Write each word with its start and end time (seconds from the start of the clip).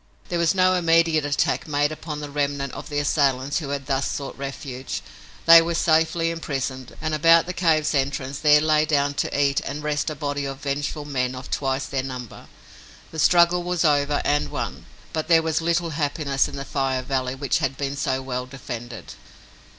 There 0.29 0.39
was 0.39 0.55
no 0.55 0.73
immediate 0.73 1.25
attack 1.25 1.67
made 1.67 1.91
upon 1.91 2.21
the 2.21 2.31
remnant 2.31 2.73
of 2.73 2.89
the 2.89 2.97
assailants 2.97 3.59
who 3.59 3.69
had 3.69 3.85
thus 3.85 4.09
sought 4.09 4.35
refuge. 4.35 5.03
They 5.45 5.61
were 5.61 5.75
safely 5.75 6.31
imprisoned, 6.31 6.95
and 6.99 7.13
about 7.13 7.45
the 7.45 7.53
cave's 7.53 7.93
entrance 7.93 8.39
there 8.39 8.61
lay 8.61 8.85
down 8.85 9.13
to 9.13 9.39
eat 9.39 9.61
and 9.63 9.83
rest 9.83 10.09
a 10.09 10.15
body 10.15 10.43
of 10.43 10.57
vengeful 10.59 11.05
men 11.05 11.35
of 11.35 11.51
twice 11.51 11.85
their 11.85 12.01
number. 12.01 12.47
The 13.11 13.19
struggle 13.19 13.61
was 13.61 13.85
over, 13.85 14.23
and 14.25 14.49
won, 14.49 14.87
but 15.13 15.27
there 15.27 15.43
was 15.43 15.61
little 15.61 15.91
happiness 15.91 16.47
in 16.47 16.55
the 16.55 16.65
Fire 16.65 17.03
Valley 17.03 17.35
which 17.35 17.59
had 17.59 17.77
been 17.77 17.95
so 17.95 18.23
well 18.23 18.47
defended. 18.47 19.13